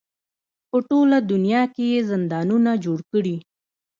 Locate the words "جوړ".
2.85-2.99